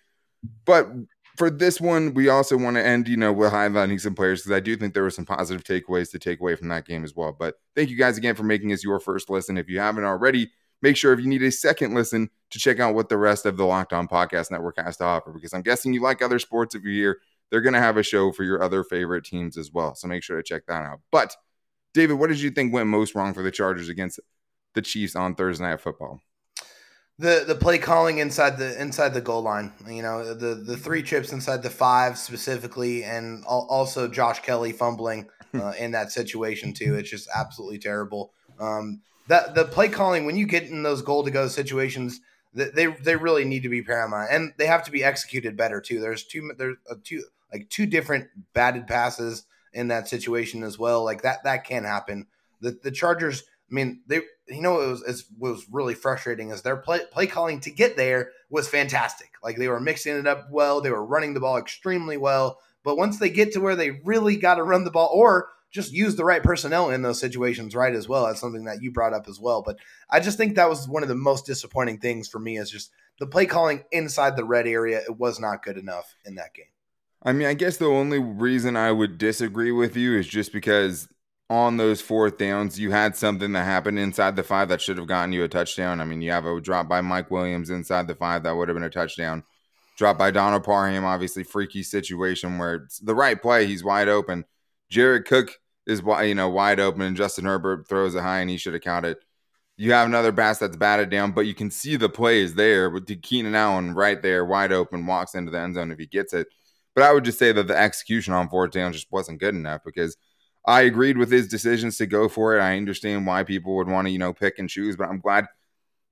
[0.64, 0.86] But
[1.36, 4.56] for this one, we also want to end, you know, with highlighting some players because
[4.56, 7.16] I do think there were some positive takeaways to take away from that game as
[7.16, 7.32] well.
[7.36, 9.58] But thank you guys again for making us your first listen.
[9.58, 12.94] If you haven't already, make sure if you need a second listen to check out
[12.94, 15.92] what the rest of the Locked On Podcast Network has to offer, because I'm guessing
[15.92, 16.76] you like other sports.
[16.76, 17.18] If you're here,
[17.50, 19.96] they're going to have a show for your other favorite teams as well.
[19.96, 21.00] So make sure to check that out.
[21.10, 21.34] But,
[21.92, 24.20] David, what did you think went most wrong for the Chargers against
[24.74, 26.20] the Chiefs on Thursday Night Football?
[27.18, 31.02] The the play calling inside the inside the goal line, you know, the the three
[31.02, 36.94] trips inside the five specifically, and also Josh Kelley fumbling uh, in that situation too.
[36.94, 38.32] It's just absolutely terrible.
[38.58, 42.20] Um, that the play calling when you get in those goal to go situations,
[42.52, 46.00] they they really need to be paramount, and they have to be executed better too.
[46.00, 51.04] There's two there's a two like two different batted passes in that situation as well.
[51.04, 52.26] Like that that can happen.
[52.60, 56.62] The the Chargers, I mean, they you know it was it was really frustrating as
[56.62, 59.30] their play play calling to get there was fantastic.
[59.42, 62.60] Like they were mixing it up well, they were running the ball extremely well.
[62.84, 65.92] But once they get to where they really got to run the ball, or just
[65.92, 68.26] use the right personnel in those situations right as well.
[68.26, 69.62] That's something that you brought up as well.
[69.62, 69.76] But
[70.08, 72.90] I just think that was one of the most disappointing things for me is just
[73.18, 75.00] the play calling inside the red area.
[75.00, 76.66] It was not good enough in that game.
[77.22, 81.08] I mean, I guess the only reason I would disagree with you is just because
[81.48, 85.06] on those fourth downs, you had something that happened inside the five that should have
[85.06, 86.00] gotten you a touchdown.
[86.00, 88.74] I mean, you have a drop by Mike Williams inside the five that would have
[88.74, 89.44] been a touchdown.
[89.96, 93.66] Drop by Donald Parham, obviously freaky situation where it's the right play.
[93.66, 94.44] He's wide open.
[94.90, 98.56] Jared Cook is you know wide open, and Justin Herbert throws it high, and he
[98.56, 99.18] should have it.
[99.78, 102.90] You have another pass that's batted down, but you can see the play is there
[102.90, 106.32] with Keenan Allen right there, wide open, walks into the end zone if he gets
[106.32, 106.48] it.
[106.94, 109.82] But I would just say that the execution on fourth down just wasn't good enough
[109.84, 110.16] because
[110.66, 112.60] I agreed with his decisions to go for it.
[112.60, 115.46] I understand why people would want to, you know, pick and choose, but I'm glad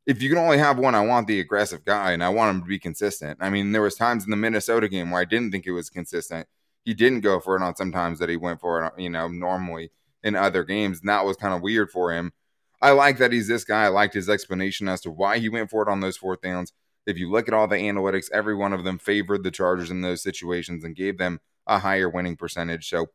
[0.07, 2.63] if you can only have one, I want the aggressive guy and I want him
[2.63, 3.39] to be consistent.
[3.41, 5.89] I mean, there was times in the Minnesota game where I didn't think it was
[5.89, 6.47] consistent.
[6.85, 9.29] He didn't go for it on some times that he went for it, you know,
[9.29, 9.91] normally
[10.23, 11.01] in other games.
[11.01, 12.33] And that was kind of weird for him.
[12.83, 13.85] I like that he's this guy.
[13.85, 16.73] I liked his explanation as to why he went for it on those fourth downs.
[17.07, 20.03] If you look at all the analytics, every one of them favored the Chargers in
[20.03, 22.89] those situations and gave them a higher winning percentage.
[22.89, 23.07] So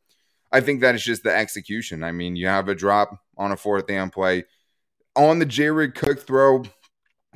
[0.51, 2.03] I think that is just the execution.
[2.03, 4.45] I mean, you have a drop on a fourth down play.
[5.15, 6.63] On the Jared Cook throw,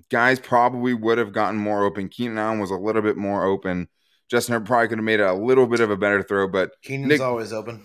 [0.10, 2.10] guys probably would have gotten more open.
[2.10, 3.88] Keenan Allen was a little bit more open.
[4.30, 7.10] Justin Herbert probably could have made a little bit of a better throw, but Keenan's
[7.10, 7.84] Nick, always open.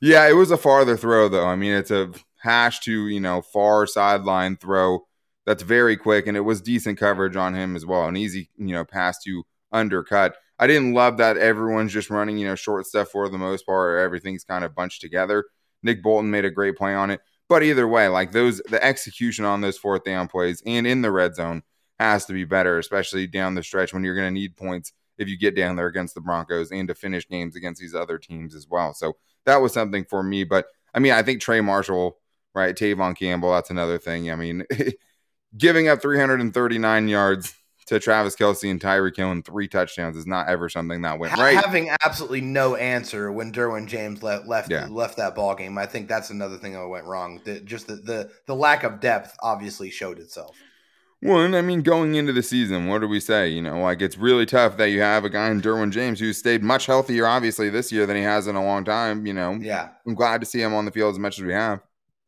[0.00, 1.46] Yeah, it was a farther throw though.
[1.46, 5.06] I mean, it's a hash to you know far sideline throw
[5.46, 8.74] that's very quick, and it was decent coverage on him as well, an easy you
[8.74, 10.36] know pass to undercut.
[10.58, 13.92] I didn't love that everyone's just running you know short stuff for the most part,
[13.92, 15.44] or everything's kind of bunched together.
[15.82, 17.20] Nick Bolton made a great play on it.
[17.48, 21.10] But either way, like those, the execution on those fourth down plays and in the
[21.10, 21.62] red zone
[21.98, 25.28] has to be better, especially down the stretch when you're going to need points if
[25.28, 28.54] you get down there against the Broncos and to finish games against these other teams
[28.54, 28.94] as well.
[28.94, 30.44] So that was something for me.
[30.44, 32.18] But I mean, I think Trey Marshall,
[32.54, 32.74] right?
[32.74, 34.30] Tevaughn Campbell, that's another thing.
[34.30, 34.64] I mean,
[35.56, 37.54] giving up 339 yards
[37.86, 41.36] to Travis Kelce and Tyreek Hill and three touchdowns is not ever something that went
[41.36, 41.56] right.
[41.56, 44.86] Having absolutely no answer when Derwin James left left, yeah.
[44.90, 47.40] left that ball game, I think that's another thing that went wrong.
[47.44, 50.56] The, just the, the the lack of depth obviously showed itself.
[51.22, 53.48] Well, I mean, going into the season, what do we say?
[53.48, 56.36] You know, like it's really tough that you have a guy in Derwin James who's
[56.36, 59.26] stayed much healthier, obviously, this year than he has in a long time.
[59.26, 61.52] You know, yeah, I'm glad to see him on the field as much as we
[61.54, 61.80] have.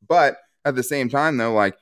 [0.09, 1.77] But at the same time, though, like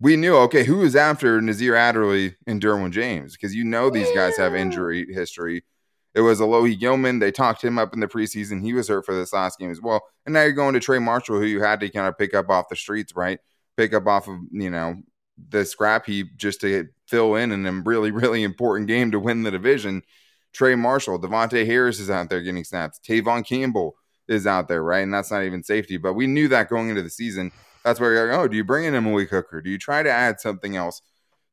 [0.00, 3.36] we knew, okay, who is after Nasir Adderley and Derwin James?
[3.36, 5.62] Because you know these guys have injury history.
[6.14, 7.18] It was Alohi Gilman.
[7.18, 8.62] They talked him up in the preseason.
[8.62, 10.02] He was hurt for this last game as well.
[10.24, 12.48] And now you're going to Trey Marshall, who you had to kind of pick up
[12.48, 13.38] off the streets, right?
[13.76, 14.96] Pick up off of, you know,
[15.50, 19.42] the scrap heap just to fill in in a really, really important game to win
[19.42, 20.02] the division.
[20.52, 23.00] Trey Marshall, Davontae Harris is out there getting snaps.
[23.06, 23.94] Tevaughn Campbell
[24.28, 25.00] is out there, right?
[25.00, 25.96] And that's not even safety.
[25.96, 27.52] But we knew that going into the season.
[27.84, 29.60] That's where you're like, oh, do you bring in a Malik Hooker?
[29.60, 31.00] Do you try to add something else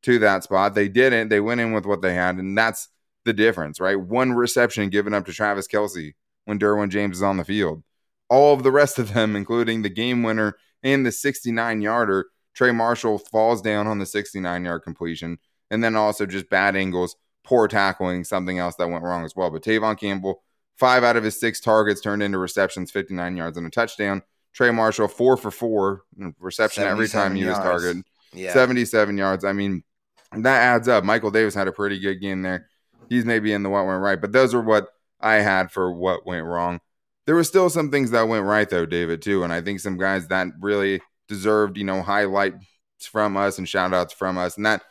[0.03, 0.75] to that spot?
[0.75, 1.29] They didn't.
[1.29, 2.89] They went in with what they had, and that's
[3.25, 3.99] the difference, right?
[3.99, 6.13] One reception given up to Travis Kelce
[6.45, 7.83] when Derwin James is on the field.
[8.29, 12.71] All of the rest of them, including the game winner and the 69 yarder, Trey
[12.71, 15.37] Marshall falls down on the 69 yard completion,
[15.69, 19.51] and then also just bad angles, poor tackling, something else that went wrong as well.
[19.51, 20.43] But Tevaughn Campbell,
[20.75, 24.23] five out of his six targets turned into receptions, 59 yards and a touchdown.
[24.57, 26.01] Trey Marshall, four for four
[26.39, 27.59] reception every time he yards.
[27.59, 28.03] was targeted.
[28.33, 28.53] Yeah.
[28.53, 29.45] 77 yards.
[29.45, 29.83] I mean,
[30.31, 31.03] that adds up.
[31.03, 32.67] Michael Davis had a pretty good game there.
[33.07, 34.87] He's maybe in the what went right, but those are what
[35.21, 36.79] I had for what went wrong.
[37.27, 39.43] There were still some things that went right though, David, too.
[39.43, 42.57] And I think some guys that really deserved, you know, highlights
[43.01, 44.57] from us and shout outs from us.
[44.57, 44.81] And that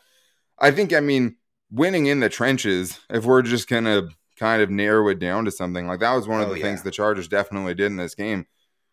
[0.60, 1.38] I think, I mean,
[1.72, 5.88] winning in the trenches, if we're just gonna kind of narrow it down to something,
[5.88, 6.66] like that was one of oh, the yeah.
[6.66, 8.46] things the Chargers definitely did in this game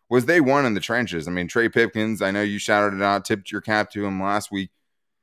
[0.08, 1.26] was they won in the trenches.
[1.26, 4.22] I mean, Trey Pipkins, I know you shouted it out, tipped your cap to him
[4.22, 4.70] last week.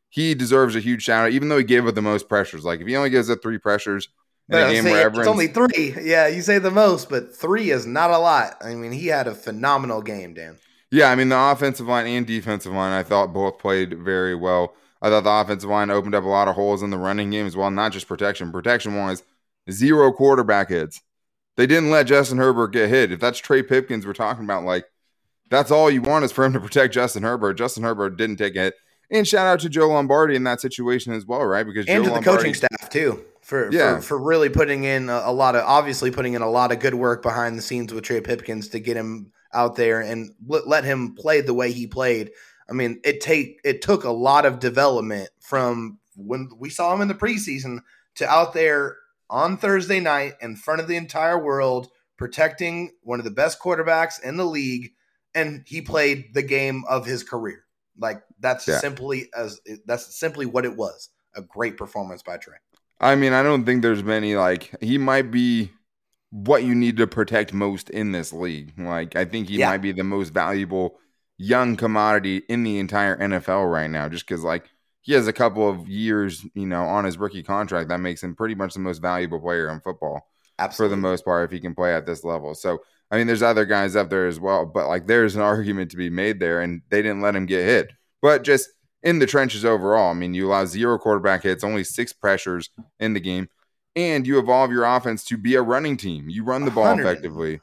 [0.10, 2.66] He deserves a huge shout out, even though he gave up the most pressures.
[2.66, 4.10] Like if he only gives up three pressures
[4.50, 5.96] in a game where it's only three.
[6.02, 8.58] Yeah, you say the most, but three is not a lot.
[8.62, 10.58] I mean, he had a phenomenal game, Dan.
[10.92, 14.76] Yeah, I mean the offensive line and defensive line, I thought both played very well.
[15.02, 17.48] I thought the offensive line opened up a lot of holes in the running game
[17.48, 18.52] as well, not just protection.
[18.52, 19.24] Protection wise,
[19.72, 21.02] zero quarterback hits.
[21.58, 23.12] They didn't let Justin Herbert get hit.
[23.12, 24.86] If that's Trey Pipkins we're talking about, like
[25.50, 27.56] that's all you want is for him to protect Justin Herbert.
[27.56, 28.74] Justin Herbert didn't take it.
[29.12, 31.66] And shout out to Joe Lombardi in that situation as well, right?
[31.66, 33.98] Because and Joe to the Lombardi, coaching staff too for, yeah.
[33.98, 36.80] for for really putting in a, a, lot of obviously putting in a lot of
[36.80, 40.68] good work behind the scenes with Trey Pipkins to get him out there and let,
[40.68, 42.32] let him play the way he played.
[42.70, 47.02] I mean, it take it took a lot of development from when we saw him
[47.02, 47.80] in the preseason
[48.16, 48.96] to out there
[49.32, 54.22] on Thursday night in front of the entire world, protecting one of the best quarterbacks
[54.22, 54.92] in the league,
[55.34, 57.64] and he played the game of his career.
[57.98, 58.80] Like that's yeah.
[58.80, 61.10] simply as that's simply what it was.
[61.34, 62.58] A great performance by Trey.
[63.00, 65.72] I mean, I don't think there's many like he might be
[66.30, 68.74] what you need to protect most in this league.
[68.78, 69.70] Like I think he yeah.
[69.70, 71.00] might be the most valuable
[71.38, 74.70] young commodity in the entire NFL right now just cuz like
[75.02, 78.36] he has a couple of years, you know, on his rookie contract that makes him
[78.36, 80.28] pretty much the most valuable player in football.
[80.60, 80.94] Absolutely.
[80.94, 82.54] For the most part, if he can play at this level.
[82.54, 85.92] So, I mean, there's other guys up there as well, but like there's an argument
[85.92, 87.92] to be made there, and they didn't let him get hit.
[88.22, 88.70] But just
[89.02, 93.14] in the trenches overall, I mean, you allow zero quarterback hits, only six pressures in
[93.14, 93.50] the game,
[93.96, 96.30] and you evolve your offense to be a running team.
[96.30, 97.10] You run the ball 100.
[97.10, 97.62] effectively.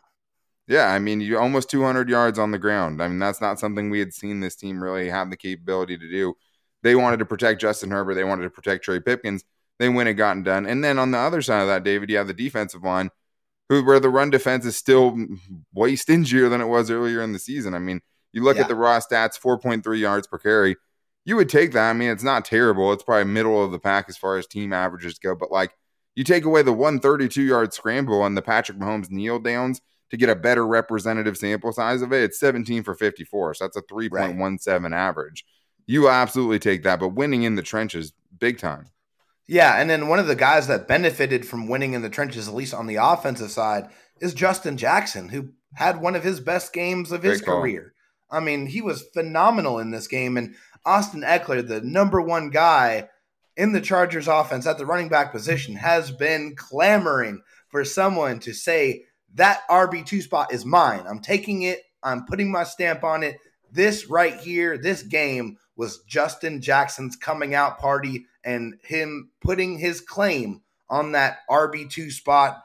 [0.66, 3.00] Yeah, I mean, you almost 200 yards on the ground.
[3.02, 6.10] I mean, that's not something we had seen this team really have the capability to
[6.10, 6.34] do.
[6.82, 8.14] They wanted to protect Justin Herbert.
[8.14, 9.44] They wanted to protect Trey Pipkins.
[9.78, 10.66] They went and gotten done.
[10.66, 13.10] And then on the other side of that, David, you have the defensive line,
[13.68, 15.16] who where the run defense is still
[15.72, 17.74] way stingier than it was earlier in the season.
[17.74, 18.00] I mean,
[18.32, 18.62] you look Yeah.
[18.62, 20.76] at the raw stats, 4.3 yards per carry.
[21.24, 21.90] You would take that.
[21.90, 22.92] I mean, it's not terrible.
[22.92, 25.34] It's probably middle of the pack as far as team averages go.
[25.34, 25.72] But like,
[26.14, 30.30] you take away the 132 yard scramble and the Patrick Mahomes kneel downs to get
[30.30, 33.54] a better representative sample size of it, it's 17 for 54.
[33.54, 35.44] So that's a 3.17 average.
[35.88, 37.00] You absolutely take that.
[37.00, 38.86] But winning in the trenches, big time.
[39.48, 42.54] Yeah, and then one of the guys that benefited from winning in the trenches, at
[42.54, 43.88] least on the offensive side,
[44.20, 47.94] is Justin Jackson, who had one of his best games of his career.
[48.30, 50.36] I mean, he was phenomenal in this game.
[50.36, 53.08] And Austin Ekeler, the number one guy
[53.56, 58.52] in the Chargers offense at the running back position, has been clamoring for someone to
[58.52, 61.04] say, that RB2 spot is mine.
[61.08, 63.36] I'm taking it, I'm putting my stamp on it.
[63.70, 70.02] This right here, this game was Justin Jackson's coming out party and him putting his
[70.02, 70.60] claim
[70.90, 72.62] on that RB2 spot.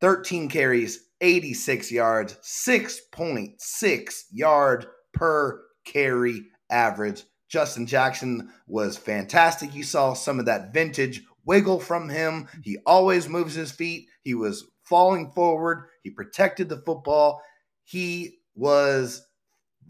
[0.00, 7.24] 13 carries, 86 yards, 6.6 yard per carry average.
[7.48, 9.72] Justin Jackson was fantastic.
[9.72, 12.48] You saw some of that vintage wiggle from him.
[12.62, 14.08] He always moves his feet.
[14.24, 15.84] He was falling forward.
[16.02, 17.40] He protected the football.
[17.84, 19.24] He was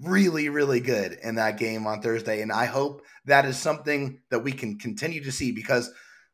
[0.02, 2.42] really, really good in that game on Thursday.
[2.42, 5.90] And I hope that is something that we can continue to see because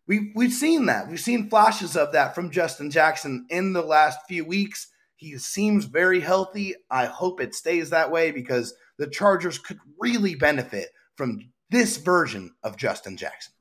[0.07, 1.09] we we've seen that.
[1.09, 4.89] We've seen flashes of that from Justin Jackson in the last few weeks.
[5.17, 6.75] He seems very healthy.
[6.91, 12.53] I hope it stays that way because the Chargers could really benefit from this version
[12.63, 13.53] of Justin Jackson.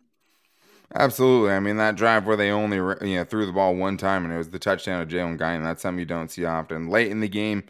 [0.95, 1.51] Absolutely.
[1.51, 4.33] I mean, that drive where they only you know threw the ball one time and
[4.33, 6.89] it was the touchdown of Jalen Guy, and that's something you don't see often.
[6.89, 7.63] Late in the game,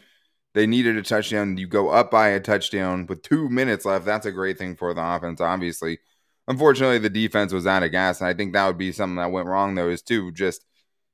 [0.54, 1.56] they needed a touchdown.
[1.56, 4.04] You go up by a touchdown with two minutes left.
[4.04, 5.98] That's a great thing for the offense, obviously.
[6.48, 9.30] Unfortunately, the defense was out of gas, and I think that would be something that
[9.30, 9.88] went wrong though.
[9.88, 10.64] Is too just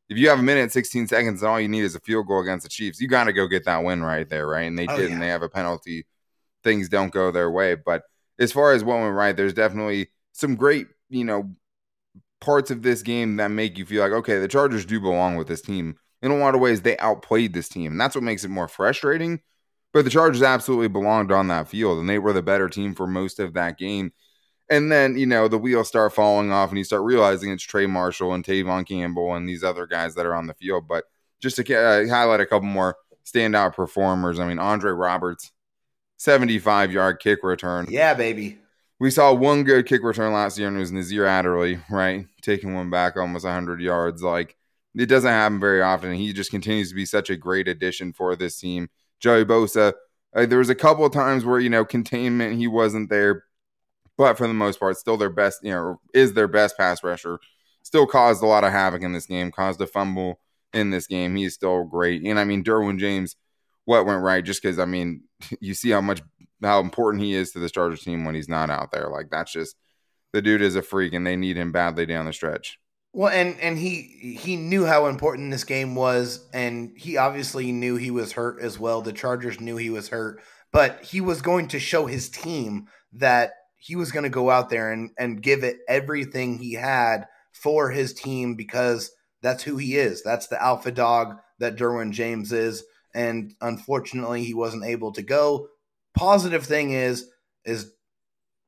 [0.08, 2.40] if you have a minute 16 seconds and all you need is a field goal
[2.40, 4.62] against the Chiefs, you got to go get that win right there, right?
[4.62, 5.14] And they Oh, did, yeah.
[5.14, 6.06] and they have a penalty.
[6.64, 8.02] Things don't go their way, but
[8.38, 11.50] as far as what went right, there's definitely some great, you know,
[12.40, 15.48] parts of this game that make you feel like, okay, the Chargers do belong with
[15.48, 15.96] this team.
[16.22, 17.92] In a lot of ways, they outplayed this team.
[17.92, 19.40] And that's what makes it more frustrating.
[19.92, 23.06] But the Chargers absolutely belonged on that field, and they were the better team for
[23.06, 24.12] most of that game.
[24.68, 27.86] And then, you know, the wheels start falling off, and you start realizing it's Trey
[27.86, 30.88] Marshall and Tevaughn Campbell and these other guys that are on the field.
[30.88, 31.04] But
[31.40, 35.52] just to uh, highlight a couple more standout performers, I mean, Andre Roberts,
[36.18, 37.86] 75 yard kick return.
[37.88, 38.58] Yeah, baby.
[38.98, 42.26] We saw one good kick return last year, and it was Nasir Adderley, right?
[42.42, 44.22] Taking one back almost 100 yards.
[44.22, 44.56] Like,
[44.96, 46.14] it doesn't happen very often.
[46.14, 48.88] He just continues to be such a great addition for this team.
[49.20, 49.92] Joey Bosa,
[50.34, 53.44] uh, there was a couple of times where, you know, containment, he wasn't there,
[54.16, 57.38] but for the most part, still their best, you know, is their best pass rusher.
[57.82, 60.40] Still caused a lot of havoc in this game, caused a fumble
[60.72, 61.36] in this game.
[61.36, 62.22] He's still great.
[62.24, 63.36] And I mean, Derwin James,
[63.84, 64.44] what went right?
[64.44, 65.22] Just because, I mean,
[65.60, 66.22] you see how much
[66.62, 69.08] how important he is to the Chargers team when he's not out there.
[69.08, 69.76] Like that's just
[70.32, 72.78] the dude is a freak, and they need him badly down the stretch.
[73.16, 77.96] Well, and and he he knew how important this game was, and he obviously knew
[77.96, 79.00] he was hurt as well.
[79.00, 83.52] The Chargers knew he was hurt, but he was going to show his team that
[83.78, 87.88] he was going to go out there and and give it everything he had for
[87.88, 90.22] his team because that's who he is.
[90.22, 95.68] That's the alpha dog that Derwin James is, and unfortunately, he wasn't able to go.
[96.14, 97.30] Positive thing is
[97.64, 97.90] is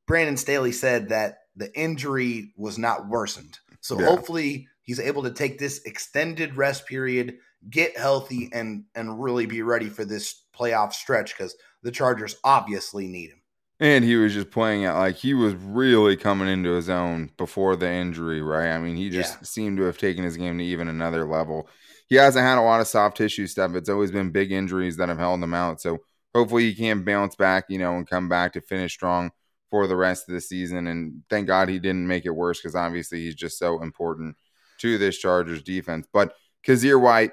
[0.06, 3.58] Brandon Staley said that the injury was not worsened.
[3.88, 4.06] So Yeah.
[4.06, 7.38] hopefully he's able to take this extended rest period,
[7.70, 13.06] get healthy, and and really be ready for this playoff stretch because the Chargers obviously
[13.08, 13.40] need him.
[13.80, 17.76] And he was just playing it like he was really coming into his own before
[17.76, 18.72] the injury, right?
[18.72, 19.46] I mean, he just Yeah.
[19.46, 21.68] seemed to have taken his game to even another level.
[22.08, 23.76] He hasn't had a lot of soft tissue stuff.
[23.76, 25.80] It's always been big injuries that have held him out.
[25.80, 25.98] So
[26.34, 29.30] hopefully he can bounce back, you know, and come back to finish strong
[29.70, 30.86] for the rest of the season.
[30.86, 34.36] And thank God he didn't make it worse because obviously he's just so important
[34.78, 36.06] to this Chargers defense.
[36.12, 36.34] But
[36.66, 37.32] Kyzir White,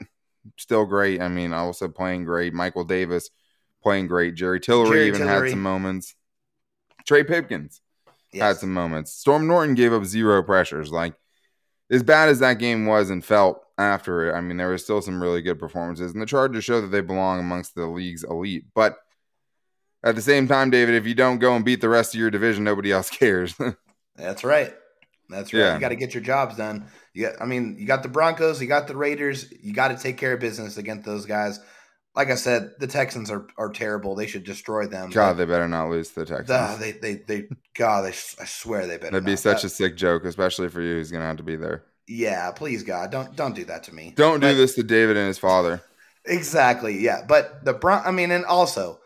[0.57, 1.21] still great.
[1.21, 2.53] I mean, also playing great.
[2.53, 3.29] Michael Davis
[3.81, 4.35] playing great.
[4.35, 5.49] Jerry Tillery Jerry even Tillery.
[5.49, 6.15] had some moments.
[7.05, 7.81] Trey Pipkins
[8.33, 9.13] had some moments.
[9.13, 10.91] Storm Norton gave up zero pressures.
[10.91, 11.13] Like
[11.89, 15.01] as bad as that game was and felt after it, I mean, there was still
[15.01, 18.65] some really good performances, and the Chargers show that they belong amongst the league's elite.
[18.73, 18.97] But
[20.05, 22.31] at the same time, David, if you don't go and beat the rest of your
[22.31, 23.55] division, nobody else cares.
[24.15, 24.73] That's right.
[25.29, 25.59] That's right.
[25.59, 25.73] Yeah.
[25.73, 26.85] You got to get your jobs done.
[27.13, 29.51] You got, I mean, you got the Broncos, you got the Raiders.
[29.61, 31.59] You got to take care of business against those guys.
[32.15, 34.13] like I said, the Texans are, are terrible.
[34.15, 35.09] They should destroy them.
[35.09, 36.51] God, they better not lose to the Texans.
[36.51, 37.43] Uh, they, they, they,
[37.75, 39.11] God, they, I swear they better.
[39.11, 39.39] That'd be not.
[39.39, 40.93] such That- a sick joke, especially for you.
[40.95, 41.83] Who's gonna have to be there.
[42.07, 42.51] yeah.
[42.51, 44.13] Please, God, don't don't do that to me.
[44.15, 45.81] Don't do this to David and his father.
[46.25, 46.99] Exactly.
[46.99, 48.01] Yeah, but the Bron.
[48.05, 48.99] I mean, and also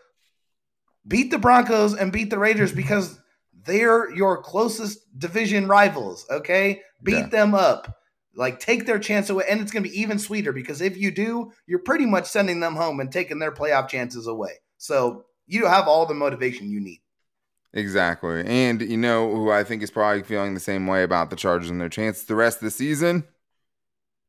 [1.09, 3.19] beat the Broncos and beat the Raiders because
[3.65, 6.25] they're your closest division rivals.
[6.31, 7.27] Okay, beat Yeah.
[7.27, 7.97] them up.
[8.35, 11.11] Like take their chance away, and it's going to be even sweeter because if you
[11.11, 14.53] do, you're pretty much sending them home and taking their playoff chances away.
[14.77, 17.01] So you have all the motivation you need.
[17.73, 18.43] Exactly.
[18.45, 21.69] And you know who I think is probably feeling the same way about the Chargers
[21.69, 23.25] and their chances the rest of the season?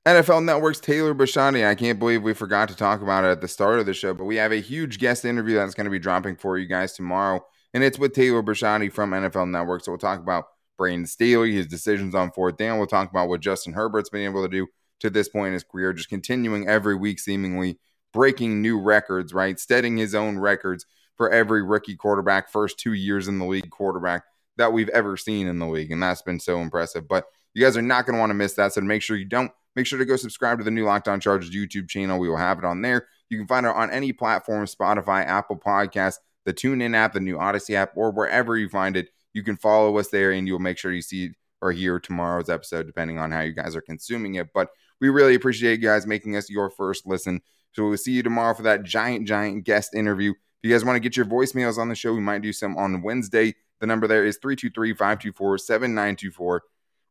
[0.06, 1.66] NFL Network's Taylor Bisciotti.
[1.66, 4.14] I can't believe we forgot to talk about it at the start of the show,
[4.14, 6.94] but we have a huge guest interview that's going to be dropping for you guys
[6.94, 7.44] tomorrow.
[7.74, 9.84] And it's with Taylor Bisciotti from NFL Network.
[9.84, 10.46] So we'll talk about
[10.78, 12.78] Brandon Staley, his decisions on fourth down.
[12.78, 14.68] We'll talk about what Justin Herbert's been able to do
[15.00, 17.78] to this point in his career, just continuing every week, seemingly
[18.14, 19.60] breaking new records, right?
[19.60, 20.86] Setting his own records
[21.18, 24.22] for every rookie quarterback, first two years in the league quarterback
[24.56, 25.92] that we've ever seen in the league.
[25.92, 27.06] And that's been so impressive.
[27.06, 28.72] But you guys are not going to want to miss that.
[28.72, 29.52] So make sure you don't.
[29.76, 32.18] Make sure to go subscribe to the new Locked On Chargers YouTube channel.
[32.18, 33.06] We will have it on there.
[33.28, 37.38] You can find it on any platform Spotify, Apple Podcasts, the TuneIn app, the new
[37.38, 39.10] Odyssey app, or wherever you find it.
[39.32, 41.30] You can follow us there and you'll make sure you see
[41.62, 44.52] or hear tomorrow's episode, depending on how you guys are consuming it.
[44.52, 47.40] But we really appreciate you guys making us your first listen.
[47.72, 50.30] So we'll see you tomorrow for that giant, giant guest interview.
[50.30, 52.76] If you guys want to get your voicemails on the show, we might do some
[52.76, 53.54] on Wednesday.
[53.80, 56.62] The number there is 323 524 7924.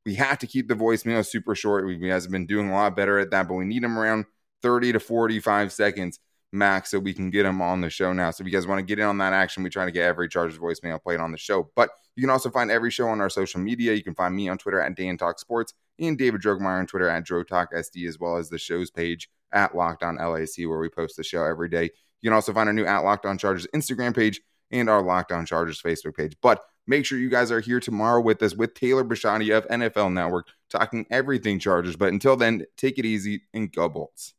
[0.10, 1.86] We have to keep the voicemails super short.
[1.86, 4.26] We guys have been doing a lot better at that, but we need them around
[4.64, 6.20] 30 to 45 seconds
[6.51, 8.32] max so we can get them on the show now.
[8.32, 10.05] So if you guys want to get in on that action, we try to get
[10.05, 11.70] every Chargers voicemail played on the show.
[11.76, 13.93] But you can also find every show on our social media.
[13.93, 17.07] You can find me on Twitter at Dan Talk Sports and David Drogmeyer on Twitter
[17.07, 20.80] at Dro Talk SD, as well as the show's page at Locked On LAC, where
[20.80, 21.84] we post the show every day.
[22.22, 24.41] You can also find our new at Locked On Chargers Instagram page
[24.72, 26.36] and our Locked On Chargers Facebook page.
[26.41, 30.12] But make sure you guys are here tomorrow with us with Taylor Bisciotti of NFL
[30.12, 31.96] Network talking everything Chargers.
[31.96, 34.34] But until then, take it easy and go Bolts.